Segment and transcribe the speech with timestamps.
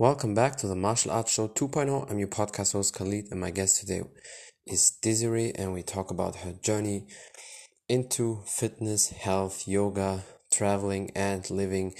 [0.00, 2.10] Welcome back to the Martial Arts Show 2.0.
[2.10, 4.00] I'm your podcast host Khalid, and my guest today
[4.66, 7.04] is Desiree, and we talk about her journey
[7.86, 11.92] into fitness, health, yoga, traveling, and living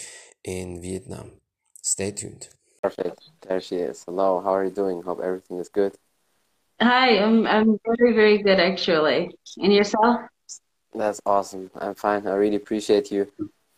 [0.43, 1.33] in Vietnam.
[1.83, 2.49] Stay tuned.
[2.83, 3.21] Perfect.
[3.47, 4.03] There she is.
[4.05, 5.03] Hello, how are you doing?
[5.03, 5.95] Hope everything is good.
[6.81, 9.31] Hi, I'm I'm very, very good actually.
[9.59, 10.23] And yourself?
[10.95, 11.71] That's awesome.
[11.75, 12.27] I'm fine.
[12.27, 13.31] I really appreciate you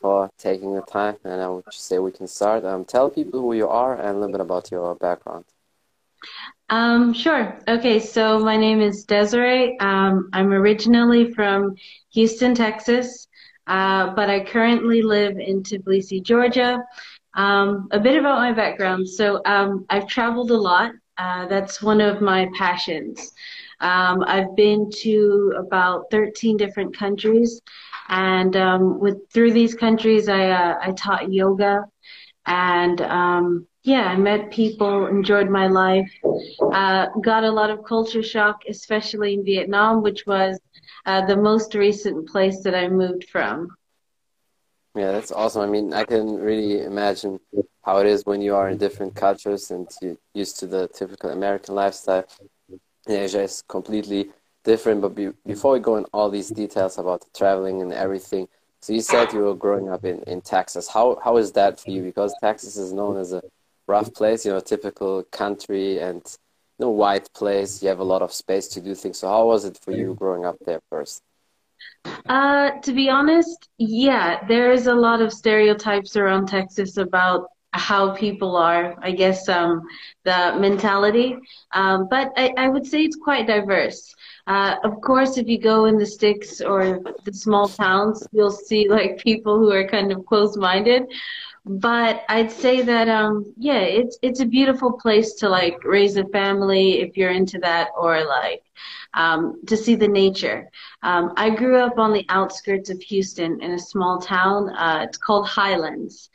[0.03, 2.65] for taking the time, and I would say we can start.
[2.65, 5.45] Um, tell people who you are and a little bit about your background.
[6.69, 7.59] Um, sure.
[7.69, 9.79] Okay, so my name is Desiree.
[9.79, 11.77] Um, I'm originally from
[12.15, 13.29] Houston, Texas,
[13.67, 16.83] uh, but I currently live in Tbilisi, Georgia.
[17.35, 19.09] Um, a bit about my background.
[19.09, 20.93] So um, I've traveled a lot.
[21.19, 23.33] Uh, that's one of my passions.
[23.81, 27.61] Um, I've been to about 13 different countries,
[28.09, 31.85] and um, with through these countries, I uh, I taught yoga,
[32.47, 36.11] and um, yeah, I met people, enjoyed my life,
[36.73, 40.59] uh, got a lot of culture shock, especially in Vietnam, which was
[41.07, 43.69] uh, the most recent place that I moved from.
[44.95, 45.63] Yeah, that's awesome.
[45.63, 47.41] I mean, I can really imagine
[47.85, 51.31] how it is when you are in different cultures and you're used to the typical
[51.31, 52.25] American lifestyle.
[53.07, 54.31] In Asia is completely
[54.65, 55.01] different.
[55.01, 58.49] But be, before we go in all these details about the traveling and everything,
[58.81, 60.89] so you said you were growing up in, in Texas.
[60.89, 62.03] How how is that for you?
[62.03, 63.43] Because Texas is known as a
[63.87, 66.23] rough place, you know, typical country and
[66.79, 67.83] you know, white place.
[67.83, 69.19] You have a lot of space to do things.
[69.19, 71.23] So how was it for you growing up there first?
[72.29, 78.15] Uh, to be honest, yeah, there is a lot of stereotypes around Texas about how
[78.15, 79.83] people are, I guess, um,
[80.25, 81.37] the mentality.
[81.73, 84.15] Um, but I, I would say it's quite diverse.
[84.47, 88.89] Uh, of course, if you go in the sticks or the small towns, you'll see
[88.89, 91.05] like people who are kind of close-minded.
[91.65, 96.25] But I'd say that um, yeah, it's it's a beautiful place to like raise a
[96.29, 98.65] family if you're into that, or like
[99.15, 100.69] um, to see the nature.
[101.05, 104.71] Um, I grew up on the outskirts of Houston in a small town.
[104.71, 106.31] Uh, it's called Highlands,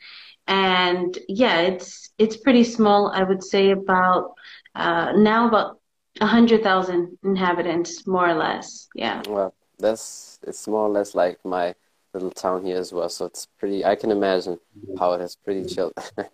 [0.46, 3.10] and yeah, it's it's pretty small.
[3.14, 4.32] I would say about
[4.74, 5.77] uh, now about
[6.20, 8.88] a hundred thousand inhabitants, more or less.
[8.94, 9.22] Yeah.
[9.28, 11.74] Well, that's it's more or less like my
[12.14, 13.08] little town here as well.
[13.08, 13.84] So it's pretty.
[13.84, 14.58] I can imagine
[14.98, 15.94] how it is pretty chilled.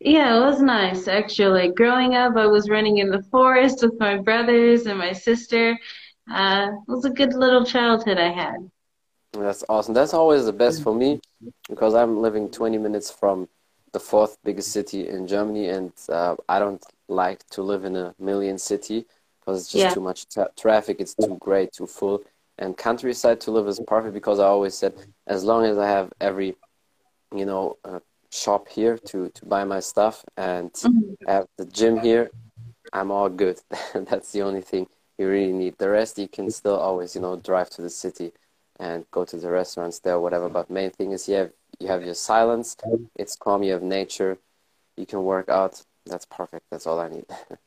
[0.00, 1.68] Yeah, it was nice actually.
[1.68, 5.78] Growing up, I was running in the forest with my brothers and my sister.
[6.30, 8.70] Uh, it was a good little childhood I had.
[9.32, 9.94] That's awesome.
[9.94, 11.20] That's always the best for me
[11.68, 13.48] because I'm living 20 minutes from
[13.92, 18.14] the fourth biggest city in Germany, and uh, I don't like to live in a
[18.18, 19.06] million city
[19.40, 19.94] because it's just Yeah.
[19.94, 20.96] too much tra traffic.
[21.00, 22.22] It's too great, too full.
[22.58, 24.94] And countryside to live is perfect because I always said
[25.26, 26.56] as long as I have every,
[27.34, 28.00] you know, uh,
[28.30, 31.16] shop here to to buy my stuff and Mhm.
[31.26, 32.30] have the gym here,
[32.92, 33.60] I'm all good.
[33.94, 34.88] That's the only thing
[35.18, 35.78] you really need.
[35.78, 38.32] The rest you can still always, you know, drive to the city
[38.80, 40.48] and go to the restaurants there, whatever.
[40.48, 42.76] But main thing is you have you have your silence.
[43.16, 43.62] It's calm.
[43.62, 44.38] You have nature.
[44.96, 45.82] You can work out.
[46.06, 46.66] That's perfect.
[46.70, 47.26] That's all I need.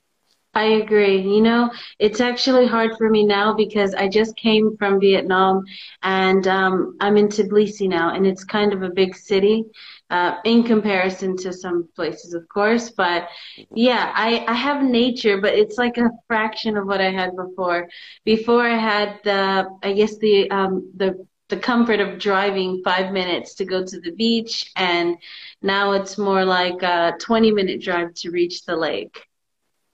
[0.54, 1.22] I agree.
[1.22, 5.64] You know, it's actually hard for me now because I just came from Vietnam
[6.02, 9.66] and um, I'm in Tbilisi now, and it's kind of a big city
[10.10, 12.90] uh, in comparison to some places, of course.
[12.90, 13.28] But
[13.76, 17.88] yeah, I, I have nature, but it's like a fraction of what I had before.
[18.26, 23.56] Before I had the, I guess the um, the the comfort of driving five minutes
[23.56, 25.18] to go to the beach, and
[25.62, 29.26] now it's more like a 20 minute drive to reach the lake.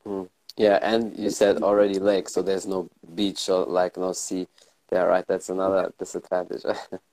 [0.06, 0.30] Mm.
[0.56, 4.48] Yeah, and you said already lake, so there's no beach or like no sea
[4.90, 5.26] there, right?
[5.28, 6.64] That's another disadvantage.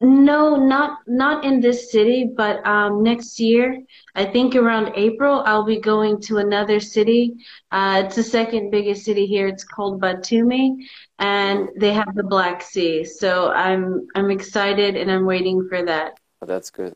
[0.00, 3.82] No, not not in this city, but um, next year,
[4.14, 7.34] I think around April, I'll be going to another city.
[7.72, 9.48] Uh, it's the second biggest city here.
[9.48, 10.76] It's called Batumi,
[11.18, 13.04] and they have the Black Sea.
[13.04, 16.18] So I'm I'm excited and I'm waiting for that.
[16.42, 16.94] That's good.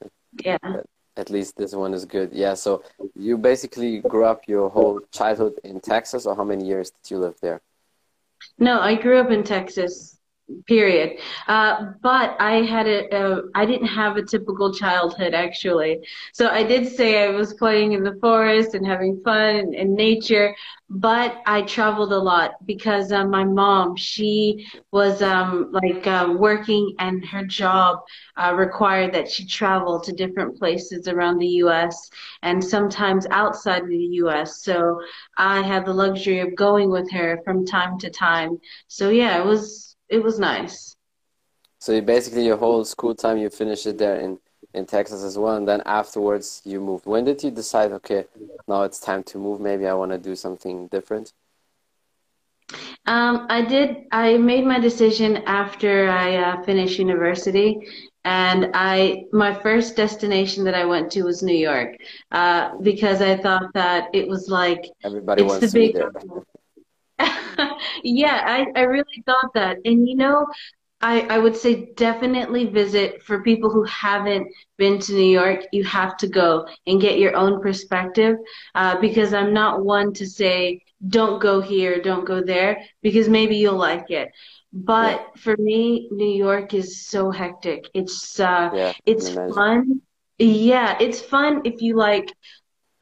[0.44, 0.58] Yeah.
[1.16, 2.32] At least this one is good.
[2.32, 2.84] Yeah, so
[3.16, 7.18] you basically grew up your whole childhood in Texas, or how many years did you
[7.18, 7.60] live there?
[8.58, 10.19] No, I grew up in Texas,
[10.66, 11.18] period.
[11.48, 16.00] Uh, but I had a, a, I didn't have a typical childhood actually.
[16.32, 20.54] So I did say I was playing in the forest and having fun in, nature,
[20.88, 26.94] but I traveled a lot because uh, my mom, she was um, like uh, working
[26.98, 27.98] and her job
[28.36, 32.10] uh, required that she travel to different places around the U.S.
[32.42, 34.62] and sometimes outside of the U.S.
[34.62, 35.00] So
[35.36, 38.58] I had the luxury of going with her from time to time.
[38.86, 40.96] So yeah, it was it was nice.
[41.78, 44.38] So you basically your whole school time you finished it there in
[44.74, 47.06] in Texas as well, and then afterwards you moved.
[47.06, 47.92] When did you decide?
[47.92, 48.26] Okay,
[48.68, 49.60] now it's time to move.
[49.60, 51.32] Maybe I want to do something different.
[53.06, 54.04] Um, I did.
[54.12, 57.80] I made my decision after I uh, finished university,
[58.24, 61.96] and I my first destination that I went to was New York,
[62.30, 66.12] uh, because I thought that it was like everybody wants to be there.
[68.02, 70.46] yeah, I, I really thought that, and you know,
[71.00, 75.60] I, I would say definitely visit for people who haven't been to New York.
[75.72, 78.36] You have to go and get your own perspective
[78.74, 83.56] uh, because I'm not one to say, don't go here, don't go there, because maybe
[83.56, 84.30] you'll like it.
[84.72, 85.40] But yeah.
[85.40, 87.88] for me, New York is so hectic.
[87.94, 90.02] It's uh, yeah, it's fun.
[90.38, 92.32] Yeah, it's fun if you like,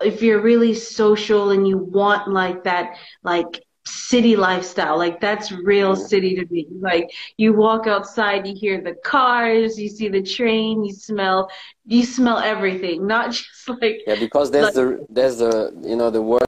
[0.00, 4.98] if you're really social and you want like that, like city lifestyle.
[4.98, 6.66] Like that's real city to me.
[6.80, 11.50] Like you walk outside, you hear the cars, you see the train, you smell,
[11.86, 13.06] you smell everything.
[13.06, 16.46] Not just like yeah, because there's like, the there's the you know the word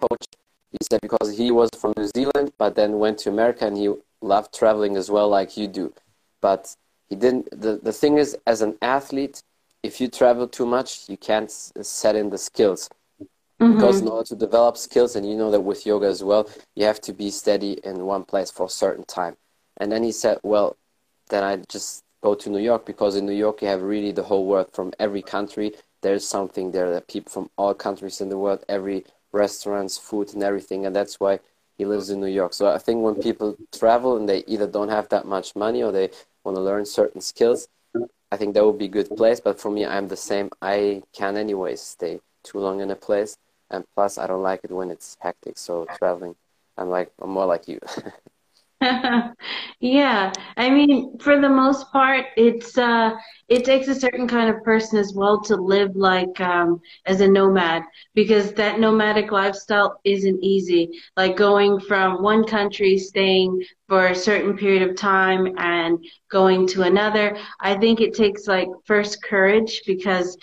[0.00, 0.26] coach.
[0.72, 3.92] He said because he was from New Zealand, but then went to America and he
[4.20, 5.92] loved traveling as well, like you do.
[6.40, 6.74] But
[7.08, 7.48] he didn't.
[7.50, 9.42] The the thing is, as an athlete,
[9.82, 12.90] if you travel too much, you can't set in the skills
[13.60, 13.74] Mm-hmm.
[13.74, 16.84] Because in order to develop skills, and you know that with yoga as well, you
[16.84, 19.36] have to be steady in one place for a certain time.
[19.78, 20.76] And then he said, well,
[21.30, 24.24] then I just go to New York because in New York you have really the
[24.24, 25.72] whole world from every country.
[26.02, 30.42] There's something there that people from all countries in the world, every restaurants, food, and
[30.42, 31.40] everything, and that's why
[31.78, 32.52] he lives in New York.
[32.52, 35.92] So I think when people travel and they either don't have that much money or
[35.92, 36.10] they
[36.44, 37.68] want to learn certain skills,
[38.30, 39.40] I think that would be a good place.
[39.40, 40.50] But for me, I'm the same.
[40.62, 43.36] I can anyways stay too long in a place
[43.70, 45.58] and plus I don't like it when it's hectic.
[45.58, 46.36] So traveling,
[46.76, 47.80] I'm like I'm more like you.
[49.80, 53.12] yeah, I mean, for the most part, it's uh,
[53.48, 57.28] it takes a certain kind of person as well to live like um, as a
[57.28, 57.82] nomad
[58.14, 60.90] because that nomadic lifestyle isn't easy.
[61.16, 65.98] Like going from one country, staying for a certain period of time, and
[66.30, 67.38] going to another.
[67.60, 70.36] I think it takes like first courage because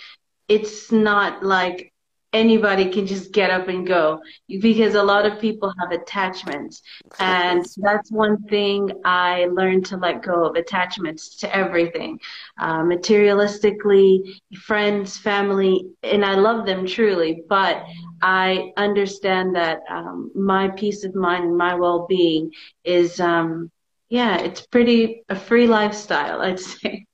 [0.48, 1.93] it's not like
[2.34, 4.20] anybody can just get up and go
[4.60, 6.82] because a lot of people have attachments.
[7.18, 12.18] And that's one thing i learned to let go of attachments to everything.
[12.60, 14.20] Uh, materialistically
[14.56, 17.84] friends family and i love them truly but
[18.22, 22.50] i understand that um, my peace of mind and my well-being
[22.84, 23.70] is um,
[24.08, 27.06] yeah it's pretty a free lifestyle i'd say.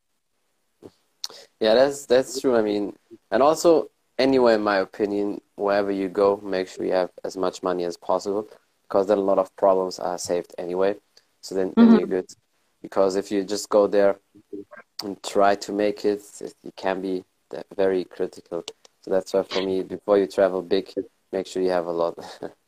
[1.61, 2.95] Yeah that's that's true i mean
[3.31, 3.91] and also
[4.21, 7.97] anyway, in my opinion, wherever you go, make sure you have as much money as
[7.97, 8.49] possible
[8.83, 10.97] because then a lot of problems are saved anyway.
[11.41, 11.91] So then, mm-hmm.
[11.91, 12.31] then you're good.
[12.83, 14.19] Because if you just go there
[15.05, 17.25] and try to make it, it can be
[17.77, 18.65] very critical.
[19.03, 20.93] So that's why for me, before you travel big,
[21.33, 22.19] make sure you have a lot.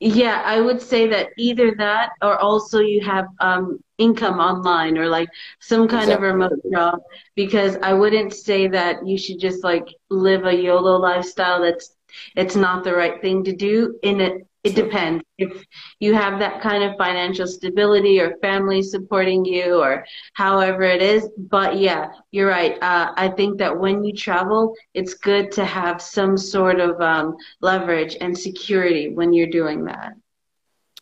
[0.00, 5.08] Yeah, I would say that either that or also you have um, income online or
[5.08, 5.28] like
[5.60, 6.12] some kind exactly.
[6.12, 7.00] of remote job
[7.36, 11.62] because I wouldn't say that you should just like live a YOLO lifestyle.
[11.62, 11.94] That's
[12.36, 15.24] it's not the right thing to do in it it depends.
[15.38, 15.64] If
[15.98, 21.28] you have that kind of financial stability or family supporting you or however it is
[21.36, 22.80] but yeah you're right.
[22.80, 27.36] Uh, i think that when you travel it's good to have some sort of um,
[27.60, 30.12] leverage and security when you're doing that.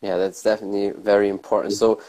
[0.01, 1.73] Yeah that's definitely very important.
[1.73, 2.01] So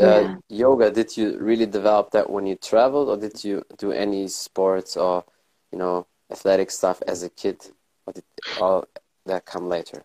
[0.00, 0.34] uh, yeah.
[0.48, 4.96] yoga did you really develop that when you traveled or did you do any sports
[4.96, 5.24] or
[5.70, 7.64] you know athletic stuff as a kid
[8.04, 8.24] or did
[8.60, 8.84] all
[9.26, 10.04] that come later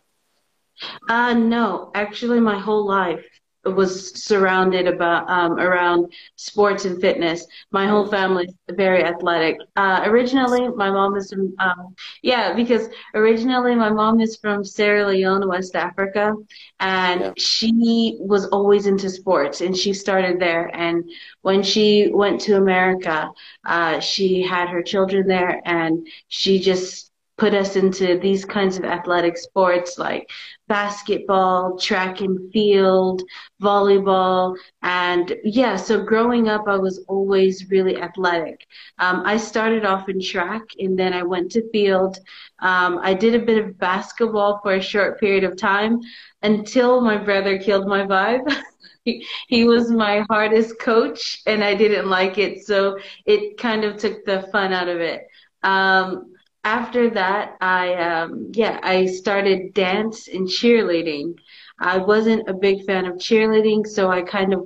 [1.10, 3.24] uh, no, actually, my whole life
[3.64, 7.46] was surrounded about um, around sports and fitness.
[7.72, 9.58] My whole family is very athletic.
[9.76, 15.06] Uh, originally, my mom is from um, yeah, because originally my mom is from Sierra
[15.08, 16.34] Leone, West Africa,
[16.80, 17.32] and yeah.
[17.38, 20.76] she was always into sports, and she started there.
[20.76, 21.04] And
[21.42, 23.30] when she went to America,
[23.66, 27.11] uh, she had her children there, and she just
[27.42, 30.30] put us into these kinds of athletic sports like
[30.68, 33.24] basketball, track and field,
[33.60, 34.56] volleyball.
[34.84, 38.68] And yeah, so growing up, I was always really athletic.
[39.00, 42.20] Um, I started off in track and then I went to field.
[42.60, 46.00] Um, I did a bit of basketball for a short period of time
[46.44, 48.56] until my brother killed my vibe.
[49.48, 52.68] he, was my hardest coach and I didn't like it.
[52.68, 55.26] So it kind of took the fun out of it.
[55.64, 56.32] Um,
[56.64, 61.36] after that, I um, yeah, I started dance and cheerleading.
[61.80, 64.66] I wasn't a big fan of cheerleading, so I kind of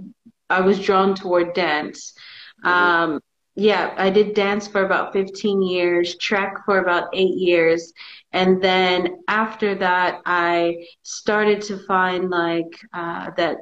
[0.49, 2.13] I was drawn toward dance.
[2.63, 3.19] Um,
[3.55, 7.93] yeah, I did dance for about 15 years, track for about eight years.
[8.33, 13.57] And then after that, I started to find like uh, that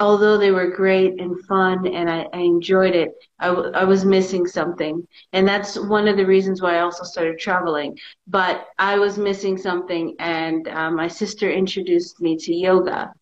[0.00, 4.04] although they were great and fun and I, I enjoyed it, I, w- I was
[4.04, 5.06] missing something.
[5.32, 7.96] And that's one of the reasons why I also started traveling.
[8.26, 13.12] But I was missing something, and uh, my sister introduced me to yoga.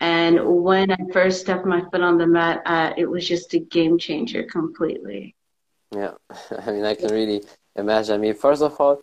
[0.00, 3.58] And when I first stepped my foot on the mat, uh, it was just a
[3.60, 5.34] game changer completely.
[5.94, 6.12] Yeah,
[6.66, 7.42] I mean, I can really
[7.76, 8.14] imagine.
[8.14, 9.00] I mean, first of all,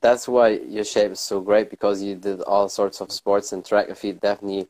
[0.00, 3.64] that's why your shape is so great because you did all sorts of sports and
[3.64, 4.68] track and field definitely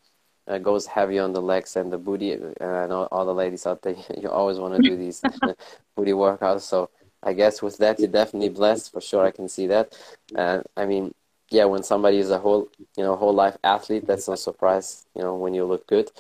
[0.49, 2.33] uh, goes heavy on the legs and the booty.
[2.33, 5.21] And I know all the ladies out there, you always want to do these
[5.97, 6.63] booty workouts.
[6.63, 6.91] So
[7.23, 9.25] I guess with that, you're definitely blessed for sure.
[9.25, 9.97] I can see that.
[10.35, 11.15] And I mean,
[11.51, 15.23] yeah, when somebody is a whole, you know, whole life athlete, that's no surprise, you
[15.23, 16.11] know, when you look good.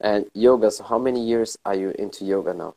[0.00, 2.74] And yoga, so how many years are you into yoga now?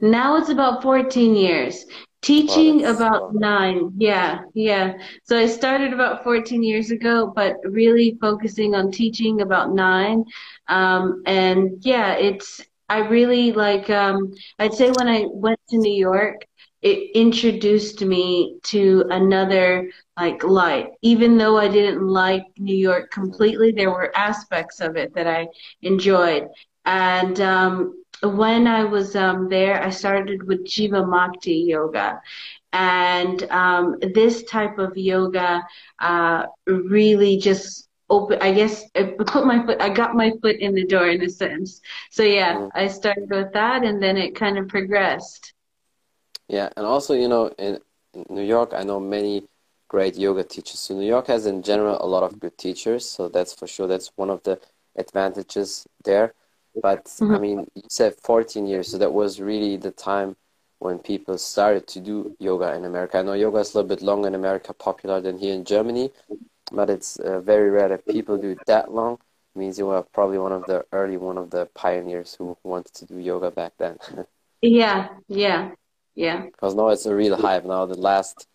[0.00, 1.84] Now it's about 14 years.
[2.26, 3.92] Teaching oh, about nine.
[3.98, 4.94] Yeah, yeah.
[5.22, 10.24] So I started about 14 years ago, but really focusing on teaching about nine.
[10.66, 15.94] Um, and yeah, it's, I really like, um, I'd say when I went to New
[15.94, 16.44] York,
[16.82, 20.88] it introduced me to another like light.
[21.02, 25.46] Even though I didn't like New York completely, there were aspects of it that I
[25.82, 26.48] enjoyed.
[26.86, 32.20] And um, when I was um, there, I started with Jivamukti yoga.
[32.72, 35.62] And um, this type of yoga
[35.98, 40.74] uh, really just open i guess I put my foot i got my foot in
[40.74, 42.70] the door in a sense so yeah mm.
[42.74, 45.54] i started with that and then it kind of progressed
[46.48, 47.78] yeah and also you know in,
[48.14, 49.42] in new york i know many
[49.88, 53.28] great yoga teachers so new york has in general a lot of good teachers so
[53.28, 54.60] that's for sure that's one of the
[54.96, 56.32] advantages there
[56.82, 57.34] but mm-hmm.
[57.34, 60.36] I mean, you said 14 years, so that was really the time
[60.78, 63.18] when people started to do yoga in America.
[63.18, 66.10] I know yoga is a little bit longer in America, popular than here in Germany,
[66.70, 69.14] but it's uh, very rare that people do it that long.
[69.54, 72.92] It means you were probably one of the early, one of the pioneers who wanted
[72.94, 73.98] to do yoga back then.
[74.60, 75.70] yeah, yeah,
[76.14, 76.42] yeah.
[76.42, 77.64] Because now it's a real hype.
[77.64, 78.46] Now the last,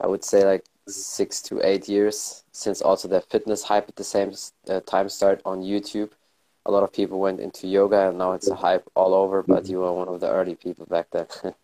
[0.00, 4.04] I would say, like six to eight years since also the fitness hype at the
[4.04, 4.32] same
[4.68, 6.10] uh, time started on YouTube
[6.66, 9.66] a lot of people went into yoga and now it's a hype all over but
[9.66, 11.26] you were one of the early people back then.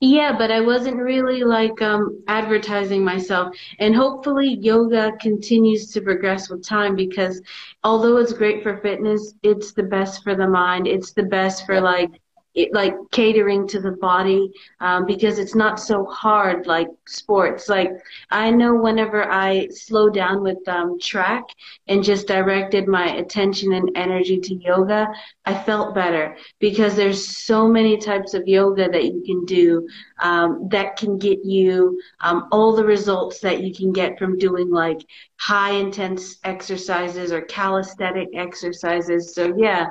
[0.00, 3.54] Yeah but i wasn't really like um, advertising myself.
[3.78, 7.42] And hopefully yoga continues to progress with time because
[7.84, 10.86] although it's great for fitness it's the best for the mind.
[10.86, 12.10] It's the best for like
[12.54, 14.50] it, like catering to the body
[14.80, 17.68] um, because it's not so hard like sports.
[17.68, 17.90] Like
[18.30, 21.44] I know whenever I slow down with um, track
[21.86, 25.08] and just directed my attention and energy to yoga,
[25.44, 29.86] I felt better because there's so many types of yoga that you can do
[30.20, 34.70] um, that can get you um, all the results that you can get from doing
[34.70, 35.00] like
[35.36, 39.34] high intense exercises or calisthenic exercises.
[39.34, 39.86] So yeah,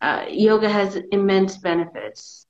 [0.00, 2.46] uh, yoga has immense benefits.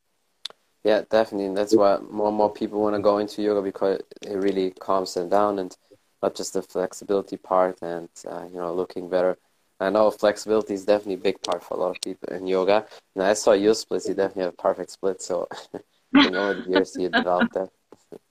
[0.85, 1.55] Yeah, definitely.
[1.55, 5.14] that's why more and more people want to go into yoga because it really calms
[5.14, 5.76] them down and
[6.23, 9.37] not just the flexibility part and, uh, you know, looking better.
[9.81, 12.87] I know flexibility is definitely a big part for a lot of people in yoga.
[13.14, 15.21] And I saw your splits, you definitely have perfect split.
[15.23, 15.49] So,
[16.23, 17.71] you know, the years you developed that.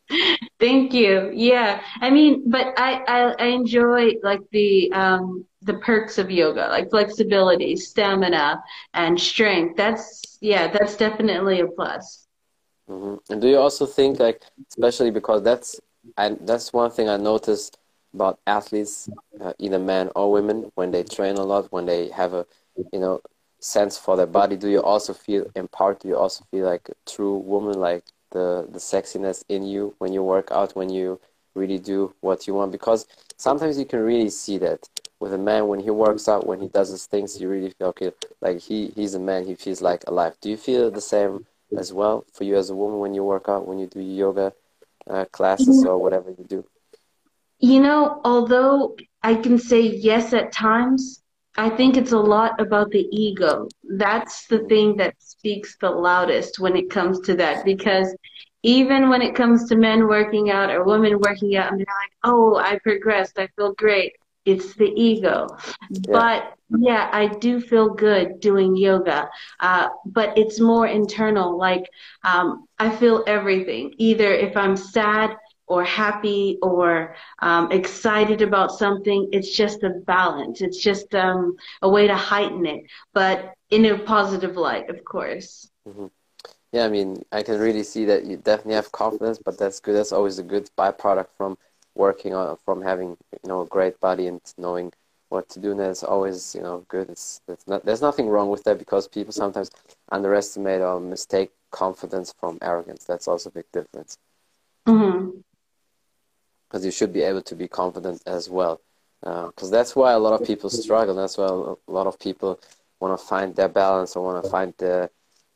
[0.60, 1.32] Thank you.
[1.34, 6.68] Yeah, I mean, but I I, I enjoy like the um the perks of yoga,
[6.70, 9.76] like flexibility, stamina, and strength.
[9.76, 12.28] That's yeah, that's definitely a plus.
[12.90, 13.34] Mm-hmm.
[13.34, 15.80] And do you also think like, especially because that's
[16.18, 17.78] and that's one thing I noticed
[18.14, 19.10] about athletes,
[19.42, 22.46] uh, either men or women, when they train a lot, when they have a
[22.94, 23.22] you know
[23.60, 24.56] sense for their body.
[24.56, 26.00] Do you also feel empowered?
[26.00, 30.14] Do you also feel like a true woman, like the the sexiness in you when
[30.14, 31.20] you work out when you
[31.56, 33.08] really do what you want because
[33.38, 34.88] sometimes you can really see that
[35.20, 37.88] with a man when he works out when he does his things you really feel
[37.88, 40.36] okay like he he's a man he feels like alive.
[40.42, 43.50] Do you feel the same as well for you as a woman when you work
[43.50, 44.54] out when you do yoga
[45.10, 46.66] uh, classes or whatever you do?
[47.60, 51.22] You know although i can say yes at times
[51.58, 53.68] I think it's a lot about the ego.
[53.84, 58.16] That's the thing that speaks the loudest when it comes to that because
[58.64, 62.12] even when it comes to men working out or women working out and they're like,
[62.24, 64.14] oh, I progressed, I feel great.
[64.46, 65.48] It's the ego.
[65.90, 66.00] Yeah.
[66.10, 69.30] But yeah, I do feel good doing yoga.
[69.60, 71.58] Uh, but it's more internal.
[71.58, 71.90] Like,
[72.24, 73.94] um, I feel everything.
[73.98, 75.36] Either if I'm sad,
[75.68, 79.30] or happy or um, excited about something.
[79.32, 80.62] It's just a balance.
[80.62, 82.84] It's just um, a way to heighten it,
[83.14, 85.70] but in a positive light, of course.
[85.88, 86.08] Mm-hmm.
[86.72, 89.96] Yeah, I mean, I can really see that you definitely have confidence, but that's good.
[89.96, 91.58] That's always a good byproduct from
[91.96, 94.94] working on, from having you know a great body and knowing
[95.30, 95.72] what to do.
[95.72, 97.10] And that's always you know good.
[97.10, 99.72] It's, it's not, there's nothing wrong with that because people sometimes
[100.12, 103.06] underestimate or mistake confidence from arrogance.
[103.06, 104.18] That's also a big difference.
[104.88, 105.40] Mm-hmm
[106.68, 108.82] because you should be able to be confident as well.
[109.22, 111.16] Because uh, that's why a lot of people struggle.
[111.16, 112.60] That's why a lot of people
[113.00, 115.10] want to find their balance or want to find their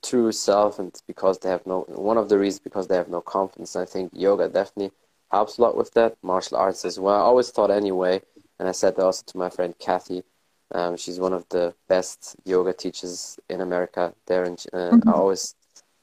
[0.04, 3.22] true self, and because they have no one of the reasons because they have no
[3.22, 3.76] confidence.
[3.76, 4.92] I think yoga definitely
[5.32, 6.18] helps a lot with that.
[6.24, 7.16] Martial arts as well.
[7.16, 8.22] I always thought anyway,
[8.60, 10.24] and I said that also to my friend Kathy.
[10.74, 14.14] Um, she's one of the best yoga teachers in America.
[14.26, 15.10] There, and uh, mm-hmm.
[15.10, 15.56] I always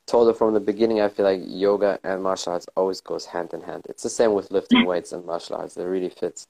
[0.09, 3.53] told her from the beginning, I feel like yoga and martial arts always goes hand
[3.53, 3.87] in hand.
[3.88, 5.77] It's the same with lifting weights and martial arts.
[5.77, 6.47] It really fits.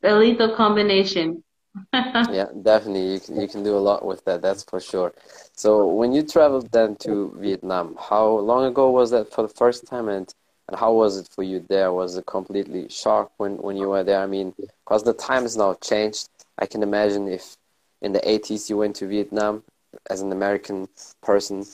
[0.00, 1.42] The lethal combination.
[1.94, 3.14] yeah, definitely.
[3.14, 5.12] You can, you can do a lot with that, that's for sure.
[5.54, 9.86] So when you traveled then to Vietnam, how long ago was that for the first
[9.86, 10.32] time and,
[10.68, 11.92] and how was it for you there?
[11.92, 14.20] Was it completely shock when, when you were there?
[14.20, 16.28] I mean, because the time has now changed.
[16.58, 17.56] I can imagine if
[18.02, 19.62] in the 80s you went to Vietnam
[20.10, 20.88] as an American
[21.22, 21.64] person,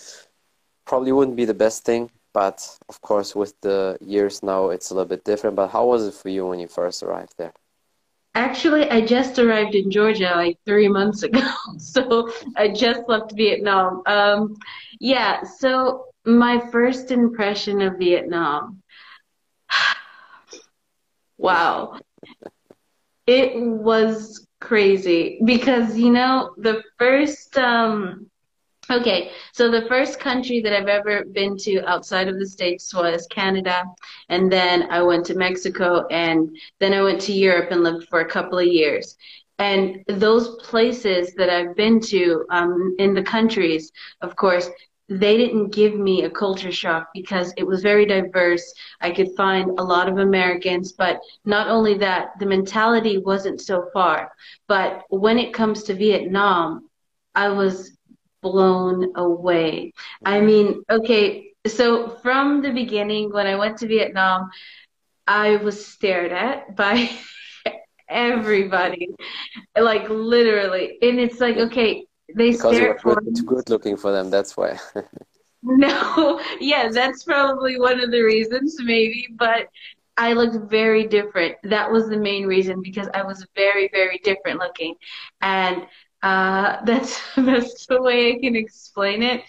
[0.86, 2.10] probably wouldn't be the best thing.
[2.32, 5.56] But of course, with the years now, it's a little bit different.
[5.56, 7.54] But how was it for you when you first arrived there?
[8.34, 11.48] Actually, I just arrived in Georgia like three months ago.
[11.78, 14.02] so I just left Vietnam.
[14.06, 14.56] Um,
[14.98, 18.82] yeah, so my first impression of Vietnam.
[21.38, 22.00] wow.
[23.28, 28.28] it was crazy because, you know, the first um,
[28.94, 33.26] Okay, so the first country that I've ever been to outside of the States was
[33.26, 33.82] Canada,
[34.28, 38.20] and then I went to Mexico, and then I went to Europe and lived for
[38.20, 39.16] a couple of years.
[39.58, 44.70] And those places that I've been to um, in the countries, of course,
[45.08, 48.72] they didn't give me a culture shock because it was very diverse.
[49.00, 53.88] I could find a lot of Americans, but not only that, the mentality wasn't so
[53.92, 54.30] far.
[54.68, 56.88] But when it comes to Vietnam,
[57.34, 57.90] I was
[58.44, 59.92] blown away.
[60.24, 60.46] I mm-hmm.
[60.46, 64.50] mean, okay, so from the beginning, when I went to Vietnam,
[65.26, 67.10] I was stared at by
[68.08, 69.08] everybody,
[69.76, 70.98] like literally.
[71.00, 72.04] And it's like, okay,
[72.36, 74.30] they because stare for good, good looking for them.
[74.30, 74.78] That's why.
[75.62, 79.28] no, yeah, that's probably one of the reasons, maybe.
[79.34, 79.68] But
[80.18, 81.56] I looked very different.
[81.62, 84.94] That was the main reason because I was very, very different looking,
[85.40, 85.86] and
[86.24, 89.42] uh, that's the way I can explain it.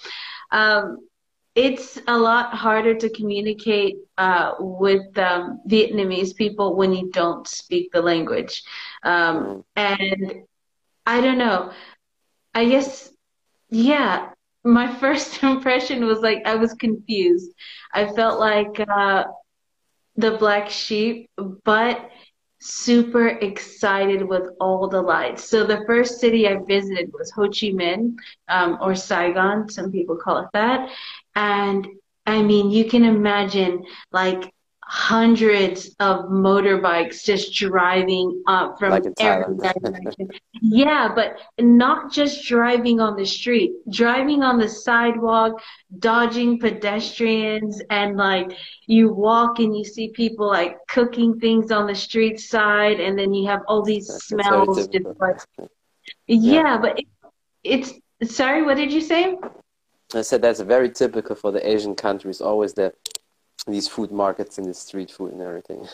[0.51, 1.07] Um,
[1.55, 7.91] it's a lot harder to communicate uh, with um, Vietnamese people when you don't speak
[7.93, 8.63] the language.
[9.03, 10.33] Um, and
[11.05, 11.71] I don't know.
[12.55, 13.11] I guess,
[13.69, 14.29] yeah,
[14.63, 17.51] my first impression was like I was confused.
[17.93, 19.25] I felt like uh,
[20.15, 21.29] the black sheep,
[21.63, 22.09] but
[22.65, 25.43] super excited with all the lights.
[25.49, 28.15] So the first city I visited was Ho Chi Minh,
[28.47, 30.89] um, or Saigon, some people call it that.
[31.35, 31.87] And
[32.25, 34.51] I mean, you can imagine like
[34.87, 40.29] hundreds of motorbikes just driving up from like every direction.
[40.61, 45.59] yeah, but not just driving on the street, driving on the sidewalk,
[45.97, 48.51] dodging pedestrians, and like
[48.85, 53.33] you walk and you see people like cooking things on the street side, and then
[53.33, 54.87] you have all these That's smells.
[54.87, 55.67] Just like, yeah,
[56.27, 57.05] yeah, but it,
[57.63, 57.93] it's
[58.35, 59.35] sorry, what did you say?
[60.13, 62.39] I said that's very typical for the Asian countries.
[62.39, 62.93] Always that
[63.67, 65.87] these food markets and the street food and everything.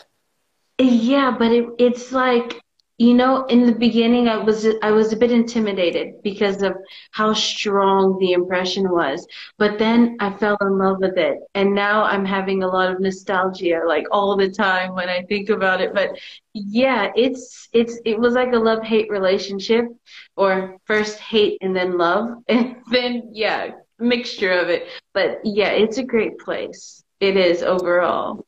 [0.78, 2.60] Yeah, but it, it's like
[2.98, 6.76] you know, in the beginning, I was I was a bit intimidated because of
[7.10, 9.26] how strong the impression was.
[9.58, 13.00] But then I fell in love with it, and now I'm having a lot of
[13.00, 15.94] nostalgia, like all the time when I think about it.
[15.94, 16.10] But
[16.54, 19.86] yeah, it's it's it was like a love hate relationship,
[20.36, 24.86] or first hate and then love, and then yeah, mixture of it.
[25.12, 28.44] But yeah, it's a great place it is overall.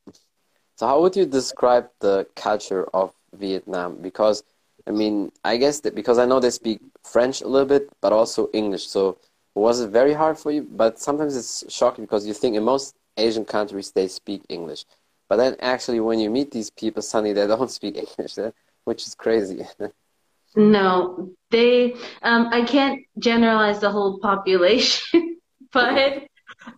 [0.76, 4.02] So, how would you describe the culture of Vietnam?
[4.02, 4.42] Because,
[4.88, 8.12] I mean, I guess that because I know they speak French a little bit, but
[8.12, 8.88] also English.
[8.88, 9.16] So,
[9.54, 10.62] was it very hard for you?
[10.68, 14.84] But sometimes it's shocking because you think in most Asian countries they speak English,
[15.28, 18.36] but then actually when you meet these people, suddenly they don't speak English,
[18.84, 19.64] which is crazy.
[20.56, 21.94] no, they.
[22.22, 25.36] Um, I can't generalize the whole population,
[25.72, 26.24] but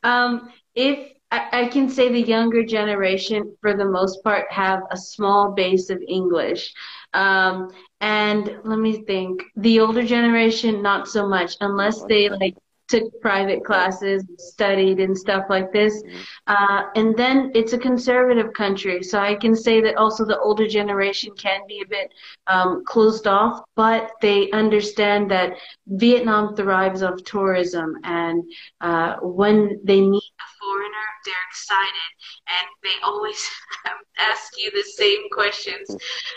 [0.04, 5.52] um, if I, can say the younger generation, for the most part, have a small
[5.52, 6.72] base of English.
[7.14, 12.54] Um, and let me think, the older generation, not so much, unless they like
[12.88, 16.02] took private classes, studied and stuff like this.
[16.46, 20.68] Uh, and then it's a conservative country, so I can say that also the older
[20.68, 22.12] generation can be a bit
[22.46, 25.54] um, closed off, but they understand that
[25.86, 28.44] Vietnam thrives off tourism, and
[28.80, 30.20] uh, when they a
[30.66, 32.10] foreigner, they're excited,
[32.50, 33.38] and they always
[34.18, 35.86] ask you the same questions.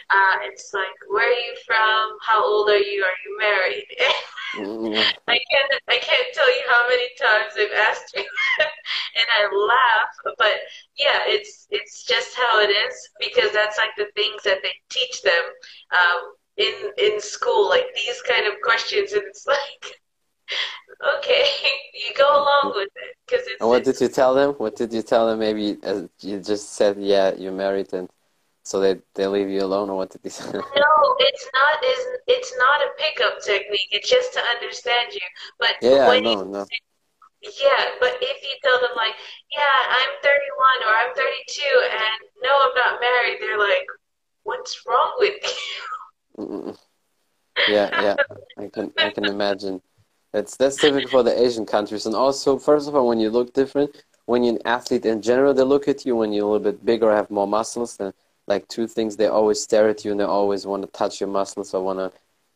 [0.10, 2.18] Uh, it's like, where are you from?
[2.22, 3.04] How old are you?
[3.04, 3.86] Are you married?
[4.56, 4.98] Mm-hmm.
[5.28, 8.26] I can't I can't tell you how many times they've asked me
[9.16, 10.54] and I laugh, but
[10.98, 15.22] yeah, it's it's just how it is because that's like the things that they teach
[15.22, 15.44] them
[15.92, 19.94] um, in in school, like these kind of questions, and it's like
[21.18, 21.46] okay,
[21.94, 23.62] you go along with it because it's.
[23.62, 24.54] And what did you tell them?
[24.54, 25.40] What did you tell them?
[25.40, 28.10] Maybe uh, you just said, "Yeah, you're married," and
[28.64, 30.52] so they they leave you alone, or what did they say?
[30.52, 31.84] No, it's not.
[31.84, 33.90] Is it's not a pickup technique.
[33.92, 35.28] It's just to understand you.
[35.60, 36.66] But yeah, when no, no.
[37.42, 39.16] Yeah, but if you tell them like,
[39.52, 43.88] yeah, I'm 31 or I'm 32, and no, I'm not married, they're like,
[44.44, 45.36] what's wrong with
[46.38, 46.76] you?
[47.68, 48.16] yeah, yeah,
[48.58, 49.82] I can I can imagine.
[50.34, 53.54] That's that's typical for the Asian countries, and also first of all, when you look
[53.54, 56.72] different, when you're an athlete in general, they look at you when you're a little
[56.72, 58.14] bit bigger, have more muscles, then
[58.46, 61.30] like two things they always stare at you and they always want to touch your
[61.30, 62.12] muscles or want to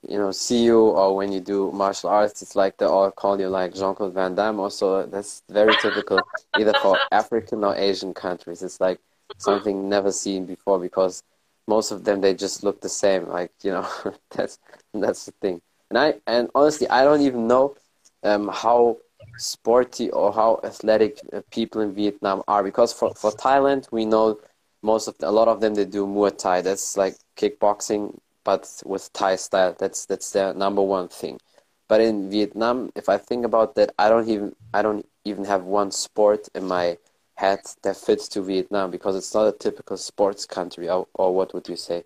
[0.08, 0.80] you know see you.
[0.80, 4.36] Or when you do martial arts it's like they all call you like jean-claude van
[4.36, 4.60] damme.
[4.60, 6.20] Also that's very typical
[6.60, 8.62] either for african or asian countries.
[8.62, 9.00] It's like
[9.38, 11.24] something never seen before because
[11.68, 13.88] most of them they just look the same like you know
[14.32, 14.60] that's
[14.94, 15.62] that's the thing
[15.94, 17.76] and i and honestly i don't even know
[18.24, 18.98] um, how
[19.38, 24.38] sporty or how athletic uh, people in vietnam are because for, for thailand we know
[24.84, 26.62] most of the, a lot of them they do Muay Thai.
[26.62, 29.76] That's like kickboxing, but with Thai style.
[29.80, 31.40] That's that's their number one thing.
[31.88, 35.64] But in Vietnam, if I think about that, I don't even I don't even have
[35.64, 36.98] one sport in my
[37.36, 40.90] head that fits to Vietnam because it's not a typical sports country.
[40.90, 42.04] Or, or what would you say?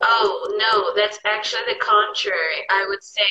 [0.00, 2.64] Oh no, that's actually the contrary.
[2.70, 3.28] I would say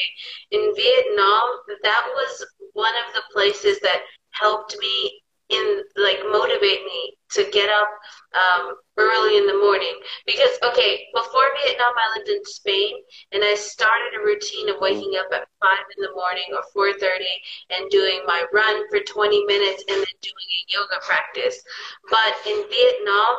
[0.51, 1.43] in Vietnam,
[1.83, 4.01] that was one of the places that
[4.31, 7.87] helped me in like motivate me to get up
[8.35, 9.93] um, early in the morning
[10.25, 12.91] because okay before vietnam i lived in spain
[13.31, 17.23] and i started a routine of waking up at 5 in the morning or 4.30
[17.71, 21.63] and doing my run for 20 minutes and then doing a yoga practice
[22.11, 23.35] but in vietnam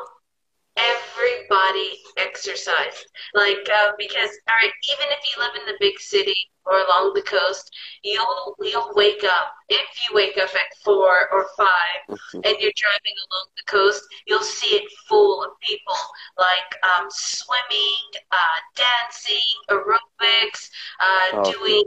[0.79, 6.49] everybody exercised like uh, because all right even if you live in the big city
[6.69, 11.47] or along the coast, you'll you'll wake up if you wake up at four or
[11.57, 11.67] 5
[12.11, 12.41] mm-hmm.
[12.45, 15.97] and you're driving along the coast, you'll see it full of people
[16.39, 19.37] like um, swimming, uh, dancing,
[19.71, 21.53] aerobics, uh, oh.
[21.53, 21.85] doing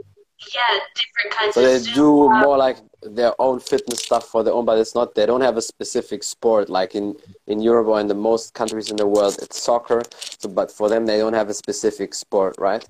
[0.54, 1.54] yeah different kinds.
[1.54, 5.14] So they do more like their own fitness stuff for their own, but it's not.
[5.14, 8.90] They don't have a specific sport like in in Europe or in the most countries
[8.90, 9.38] in the world.
[9.42, 10.02] It's soccer.
[10.38, 12.84] So, but for them, they don't have a specific sport, right?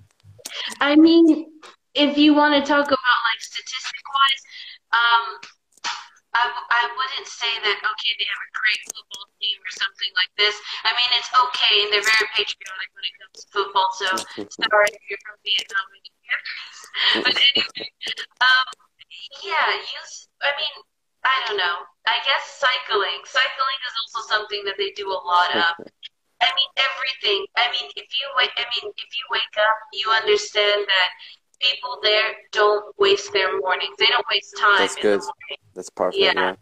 [0.80, 1.46] I mean,
[1.94, 4.42] if you want to talk about like statistic wise,
[4.92, 5.24] um,
[6.32, 10.32] I, I wouldn't say that okay they have a great football team or something like
[10.40, 10.56] this.
[10.84, 13.88] I mean it's okay and they're very patriotic when it comes to football.
[13.92, 14.08] So
[14.64, 15.86] sorry if you're from Vietnam
[17.24, 17.88] but anyway,
[18.40, 18.68] um,
[19.42, 20.00] yeah, you.
[20.42, 20.74] I mean
[21.24, 21.86] I don't know.
[22.06, 23.22] I guess cycling.
[23.24, 25.86] Cycling is also something that they do a lot of.
[26.42, 27.46] I mean everything.
[27.56, 28.50] I mean if you wake.
[28.56, 31.08] I mean if you wake up, you understand that
[31.60, 33.94] people there don't waste their mornings.
[33.98, 34.78] They don't waste time.
[34.78, 35.20] That's good.
[35.74, 36.22] That's perfect.
[36.22, 36.32] Yeah.
[36.34, 36.54] yeah.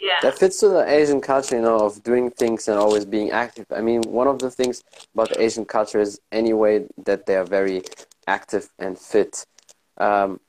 [0.00, 0.18] Yeah.
[0.22, 3.66] That fits to the Asian culture, you know, of doing things and always being active.
[3.70, 4.82] I mean, one of the things
[5.14, 7.82] about the Asian culture is anyway that they are very
[8.26, 9.46] active and fit.
[9.98, 10.40] Um,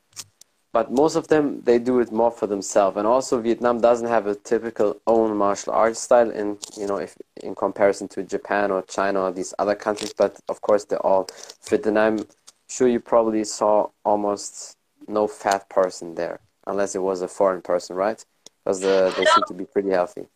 [0.76, 2.98] but most of them, they do it more for themselves.
[2.98, 7.16] And also, Vietnam doesn't have a typical own martial arts style in, you know, if
[7.42, 10.12] in comparison to Japan or China or these other countries.
[10.12, 11.30] But of course, they're all
[11.62, 11.86] fit.
[11.86, 12.28] And I'm
[12.68, 14.76] sure you probably saw almost
[15.08, 18.24] no fat person there, unless it was a foreign person, right?
[18.64, 20.28] Because the, they no, seem to be pretty healthy.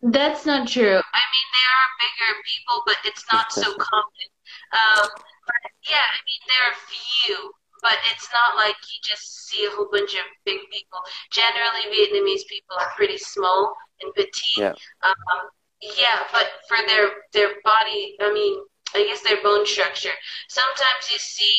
[0.00, 0.96] That's not true.
[1.12, 4.28] I mean, there are bigger people, but it's not so common.
[4.72, 5.08] Um,
[5.46, 7.52] but yeah, I mean, there are few,
[7.82, 11.00] but it's not like you just see a whole bunch of big people.
[11.30, 14.58] Generally, Vietnamese people are pretty small and petite.
[14.58, 14.74] Yeah.
[15.02, 15.48] Um,
[15.80, 20.16] yeah, but for their their body, I mean, I guess their bone structure.
[20.48, 21.54] Sometimes you see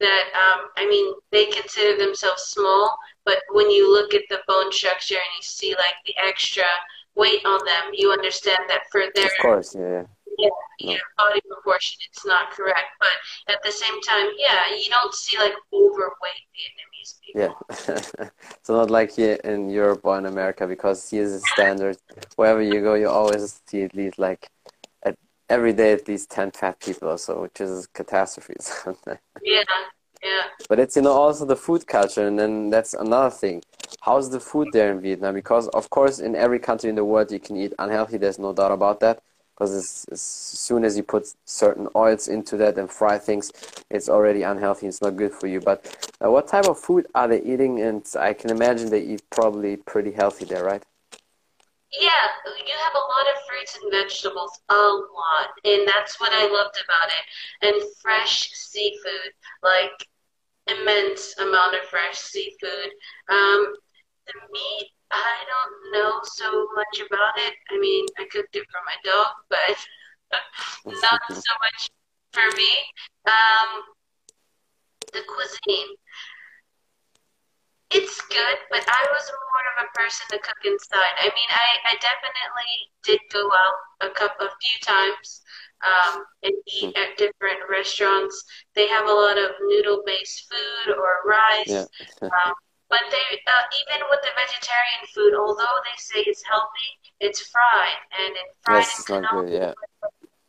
[0.00, 4.72] that, um, I mean, they consider themselves small, but when you look at the bone
[4.72, 6.64] structure and you see like the extra
[7.14, 10.04] weight on them, you understand that for their of course, yeah,
[10.38, 12.90] yeah, yeah, body proportion, it's not correct.
[12.98, 17.56] But at the same time, yeah, you don't see like overweight Vietnamese people.
[18.18, 18.28] Yeah,
[18.62, 21.96] so not like here in Europe or in America because here's the standard.
[22.36, 24.48] Wherever you go, you always see at least like
[25.02, 25.16] at,
[25.48, 28.54] every day at least ten fat people or so, which is a catastrophe.
[29.42, 29.62] yeah,
[30.22, 30.42] yeah.
[30.68, 33.62] But it's you know also the food culture, and then that's another thing.
[34.02, 35.34] How's the food there in Vietnam?
[35.34, 38.16] Because of course, in every country in the world, you can eat unhealthy.
[38.16, 39.22] There's no doubt about that
[39.60, 43.52] because as, as soon as you put certain oils into that and fry things,
[43.90, 44.86] it's already unhealthy.
[44.86, 45.60] It's not good for you.
[45.60, 45.84] But
[46.24, 47.78] uh, what type of food are they eating?
[47.82, 50.82] And I can imagine they eat probably pretty healthy there, right?
[51.92, 52.08] Yeah,
[52.46, 56.78] you have a lot of fruits and vegetables, a lot, and that's what I loved
[56.82, 57.24] about it.
[57.66, 60.08] And fresh seafood, like
[60.68, 62.92] immense amount of fresh seafood.
[63.28, 63.74] Um,
[64.26, 67.54] the meat I don't know so much about it.
[67.70, 69.76] I mean, I cooked it for my dog, but
[71.02, 71.90] not so much
[72.32, 72.72] for me.
[73.26, 73.82] Um,
[75.12, 75.96] the cuisine.
[77.92, 81.14] It's good, but I was more of a person to cook inside.
[81.18, 85.42] I mean, I, I definitely did go out a couple, a few times
[85.82, 88.44] um, and eat at different restaurants.
[88.76, 91.66] They have a lot of noodle-based food or rice.
[91.66, 91.84] Yeah.
[92.22, 92.54] um,
[92.90, 98.02] but they, uh, even with the vegetarian food, although they say it's healthy, it's fried
[98.18, 98.84] and it fried
[99.16, 99.72] and good, yeah.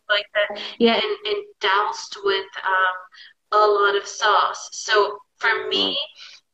[0.10, 0.60] like that.
[0.80, 4.70] Yeah, and, and doused with um, a lot of sauce.
[4.72, 5.96] So for me, mm.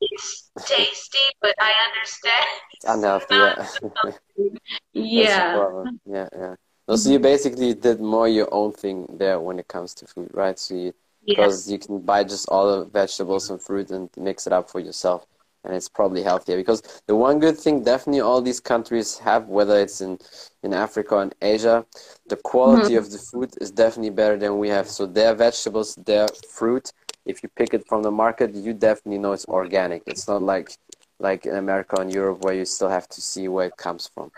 [0.02, 2.48] it's tasty, but I understand.
[2.74, 4.18] It's unhealthy,
[4.94, 5.56] yeah.
[5.56, 5.84] yeah.
[6.06, 6.56] Yeah, yeah.
[6.96, 10.60] So you basically did more your own thing there when it comes to food, right?
[10.60, 10.94] So you,
[11.26, 14.80] because you can buy just all the vegetables and fruit and mix it up for
[14.80, 15.26] yourself
[15.68, 19.78] and it's probably healthier because the one good thing definitely all these countries have whether
[19.80, 20.18] it's in
[20.64, 21.86] in africa and asia
[22.30, 22.98] the quality mm-hmm.
[22.98, 24.90] of the food is definitely better than we have.
[24.90, 26.92] So their vegetables their fruit
[27.26, 30.04] if you pick it from the market you definitely know it's organic.
[30.06, 30.72] It's not like
[31.20, 34.30] like in america and europe where you still have to see where it comes from.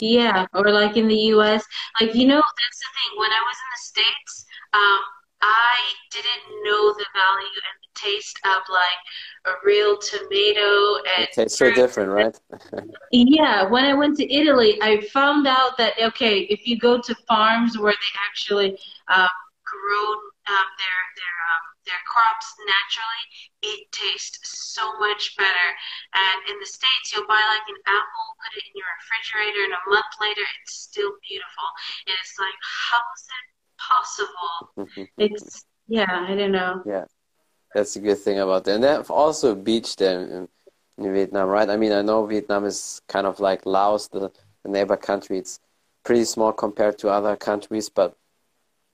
[0.00, 1.62] Yeah or like in the us
[2.00, 3.12] like you know that's the thing.
[3.20, 4.34] When i was in the states
[4.72, 5.00] um,
[5.42, 5.76] i
[6.10, 9.00] didn't know the value and taste of like
[9.46, 12.38] a real tomato and it tastes so different right?
[13.12, 17.14] Yeah when i went to italy i found out that okay if you go to
[17.28, 19.28] farms where they actually um,
[19.64, 20.06] grow
[20.50, 23.24] um, their their um, their crops naturally
[23.62, 24.40] it tastes
[24.74, 25.68] so much better.
[26.14, 29.74] And in the states you'll buy like an apple put it in your refrigerator and
[29.76, 31.68] a month later it's still beautiful.
[32.06, 33.44] And it's like how is that
[33.78, 34.54] possible?
[35.18, 36.82] It's yeah i don't know.
[36.86, 37.04] Yeah
[37.74, 38.76] that's a good thing about that.
[38.76, 40.48] And have also beach there in,
[40.98, 41.68] in, Vietnam, right?
[41.68, 44.30] I mean, I know Vietnam is kind of like Laos, the,
[44.62, 45.38] the neighbor country.
[45.38, 45.60] It's
[46.04, 48.16] pretty small compared to other countries, but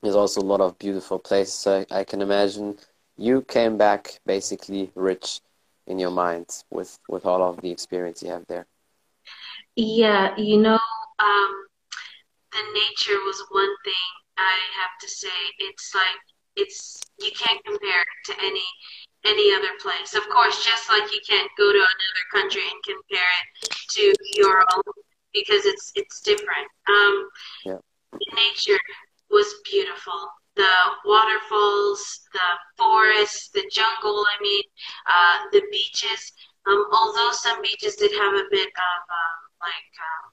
[0.02, 1.66] there's also a lot of beautiful places.
[1.66, 2.76] I, I can imagine
[3.16, 5.40] you came back basically rich
[5.86, 8.66] in your mind with, with all of the experience you have there.
[9.74, 10.78] Yeah, you know,
[11.18, 11.66] um,
[12.52, 14.08] the nature was one thing
[14.38, 15.28] I have to say.
[15.58, 16.20] It's like
[16.56, 18.64] it's you can't compare it to any
[19.24, 20.14] any other place.
[20.14, 24.64] Of course, just like you can't go to another country and compare it to your
[24.74, 24.92] own
[25.32, 26.68] because it's it's different.
[26.88, 27.28] Um,
[27.64, 27.78] yeah.
[28.34, 28.80] Nature
[29.30, 30.30] was beautiful.
[30.56, 30.72] The
[31.04, 34.24] waterfalls, the forests, the jungle.
[34.24, 34.62] I mean,
[35.06, 36.32] uh, the beaches.
[36.66, 40.32] Um, although some beaches did have a bit of um, like um,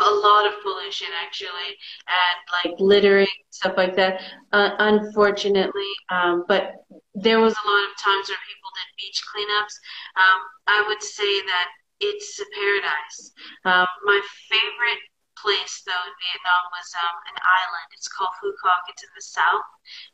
[0.00, 1.70] a lot of pollution actually
[2.08, 4.20] and like littering stuff like that
[4.52, 6.74] uh, unfortunately um, but
[7.14, 9.74] there was a lot of times where people did beach cleanups.
[10.18, 11.68] Um, i would say that
[12.00, 13.32] it's a paradise.
[13.64, 15.02] Um, my favorite
[15.38, 17.88] place though in vietnam was um, an island.
[17.94, 19.68] It's called phu quoc it's in the south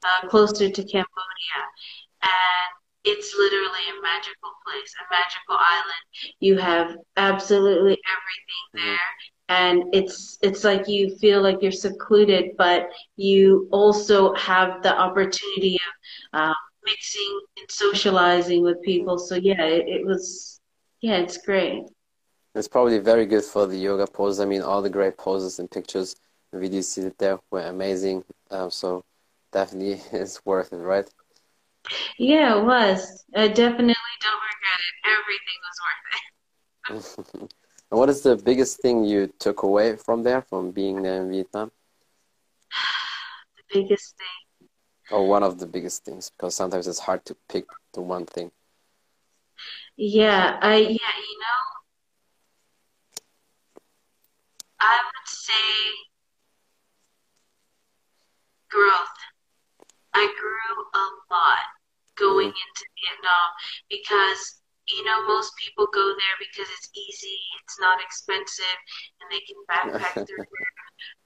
[0.04, 1.60] uh, closer to cambodia.
[2.22, 2.70] And
[3.04, 6.04] it's literally a magical place, a magical island.
[6.40, 8.84] You have absolutely everything mm-hmm.
[8.84, 9.10] there
[9.50, 15.74] and it's it's like you feel like you're secluded but you also have the opportunity
[16.32, 19.18] of uh, mixing and socializing with people.
[19.18, 20.60] So yeah it, it, was
[21.02, 21.82] yeah it's great.
[22.54, 25.70] It's probably very good for the yoga poses i mean all the great poses and
[25.70, 26.16] pictures
[26.52, 28.24] and videos see there were amazing.
[28.50, 29.02] Um, so
[29.52, 31.08] definitely it's worth it right?
[32.18, 33.24] Yeah it was.
[33.34, 34.94] I definitely don't regret it.
[35.18, 37.52] Everything was worth it
[37.90, 41.30] And what is the biggest thing you took away from there, from being there in
[41.30, 41.72] Vietnam?
[43.56, 44.68] The biggest thing.
[45.10, 48.52] Or one of the biggest things, because sometimes it's hard to pick the one thing.
[49.96, 51.60] Yeah, I yeah, you know,
[54.78, 55.52] I would say
[58.70, 59.18] growth.
[60.14, 61.58] I grew a lot
[62.16, 62.68] going mm-hmm.
[62.68, 63.50] into Vietnam
[63.90, 64.59] because
[64.96, 68.78] you know most people go there because it's easy, it's not expensive,
[69.20, 70.74] and they can backpack through there.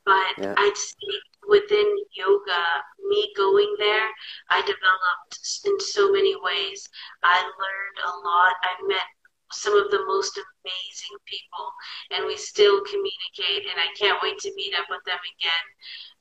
[0.04, 0.54] But yeah.
[0.56, 1.14] I'd say
[1.48, 2.62] within yoga,
[3.08, 4.08] me going there,
[4.50, 6.88] I developed in so many ways.
[7.22, 8.54] I learned a lot.
[8.62, 9.08] I met
[9.54, 11.66] some of the most amazing people,
[12.10, 13.70] and we still communicate.
[13.70, 15.64] And I can't wait to meet up with them again.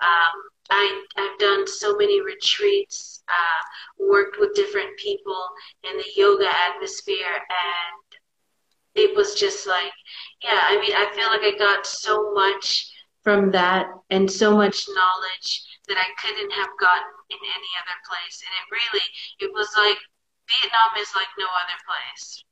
[0.01, 0.35] Um,
[0.69, 3.61] I, I've done so many retreats, uh,
[4.07, 5.43] worked with different people
[5.83, 8.09] in the yoga atmosphere, and
[8.95, 9.93] it was just like,
[10.43, 10.61] yeah.
[10.63, 12.89] I mean, I feel like I got so much
[13.23, 18.43] from that and so much knowledge that I couldn't have gotten in any other place.
[18.43, 19.05] And it really,
[19.39, 19.97] it was like
[20.47, 22.43] Vietnam is like no other place.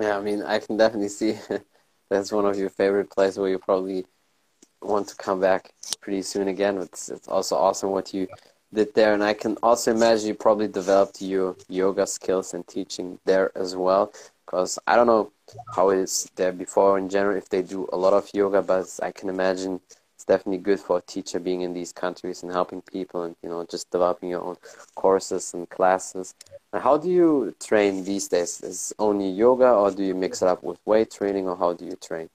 [0.00, 1.38] Yeah, I mean, I can definitely see
[2.10, 4.06] that's one of your favorite places where you probably
[4.82, 6.78] want to come back pretty soon again.
[6.78, 8.28] It's, it's also awesome what you
[8.72, 9.14] did there.
[9.14, 13.76] And I can also imagine you probably developed your yoga skills and teaching there as
[13.76, 14.12] well.
[14.46, 15.32] Because I don't know
[15.74, 18.86] how it is there before in general, if they do a lot of yoga, but
[19.02, 19.95] I can imagine it's
[20.26, 23.64] definitely good for a teacher being in these countries and helping people and, you know,
[23.64, 24.56] just developing your own
[24.94, 26.34] courses and classes.
[26.72, 28.60] How do you train these days?
[28.60, 31.84] Is only yoga, or do you mix it up with weight training, or how do
[31.84, 32.28] you train?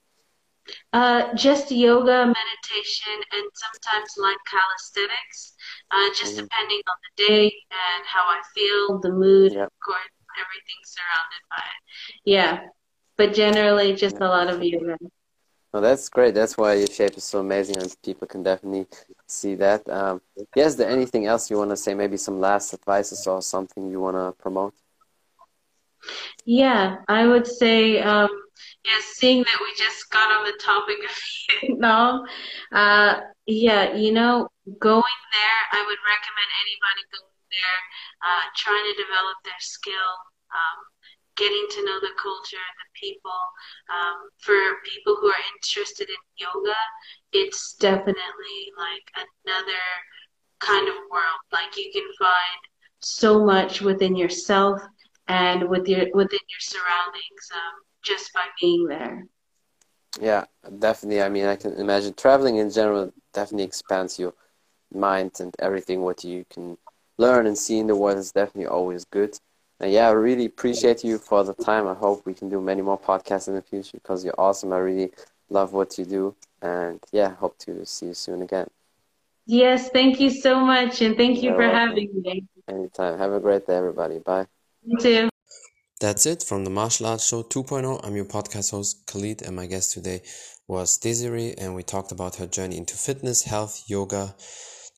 [0.92, 5.54] Uh, just yoga, meditation, and sometimes like calisthenics,
[5.90, 6.44] uh, just mm-hmm.
[6.44, 9.66] depending on the day and how I feel, the mood, yep.
[9.66, 9.98] of course,
[10.40, 12.20] everything surrounded by it.
[12.24, 12.60] Yeah,
[13.16, 14.96] but generally just a lot of yoga.
[15.74, 16.34] Oh, that's great.
[16.34, 18.86] That's why your shape is so amazing, and people can definitely
[19.26, 19.88] see that.
[19.88, 20.20] Um,
[20.54, 21.94] yeah, is there anything else you want to say?
[21.94, 24.74] Maybe some last advices or something you want to promote?
[26.44, 28.28] Yeah, I would say, um,
[28.84, 31.16] yeah, seeing that we just got on the topic of
[31.60, 32.24] Vietnam,
[32.72, 37.80] uh, yeah, you know, going there, I would recommend anybody going there,
[38.26, 40.12] uh, trying to develop their skill,
[40.52, 40.78] um,
[41.36, 43.40] getting to know the culture, the people.
[43.90, 46.76] Um, for people who are interested in yoga,
[47.32, 49.84] it's definitely like another
[50.60, 51.42] kind of world.
[51.52, 52.60] Like you can find
[53.00, 54.80] so much within yourself
[55.28, 59.24] and with your within your surroundings um, just by being there.
[60.20, 60.44] Yeah,
[60.78, 61.22] definitely.
[61.22, 64.34] I mean, I can imagine traveling in general definitely expands your
[64.92, 66.76] mind and everything what you can
[67.18, 69.38] learn and see in the world is definitely always good.
[69.82, 71.88] And yeah, I really appreciate you for the time.
[71.88, 74.72] I hope we can do many more podcasts in the future because you're awesome.
[74.72, 75.10] I really
[75.50, 76.36] love what you do.
[76.62, 78.68] And yeah, hope to see you soon again.
[79.44, 81.02] Yes, thank you so much.
[81.02, 81.88] And thank you you're for welcome.
[81.88, 82.44] having me.
[82.68, 83.18] Anytime.
[83.18, 84.20] Have a great day, everybody.
[84.20, 84.46] Bye.
[84.84, 85.28] You too.
[86.00, 88.06] That's it from the Martial Arts Show 2.0.
[88.06, 90.22] I'm your podcast host, Khalid, and my guest today
[90.68, 94.36] was Desiree, and we talked about her journey into fitness, health, yoga,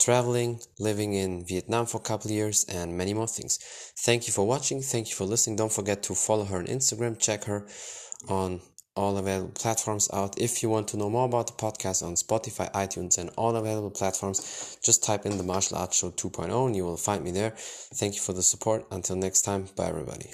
[0.00, 3.59] traveling, living in Vietnam for a couple years, and many more things.
[4.04, 4.83] Thank you for watching.
[4.83, 5.57] Thank you for listening.
[5.57, 7.18] Don't forget to follow her on Instagram.
[7.18, 7.66] Check her
[8.28, 8.61] on
[8.96, 10.38] all available platforms out.
[10.38, 13.90] If you want to know more about the podcast on Spotify, iTunes, and all available
[13.90, 17.54] platforms, just type in the Martial Arts Show 2.0 and you will find me there.
[17.57, 18.87] Thank you for the support.
[18.90, 20.30] Until next time, bye everybody.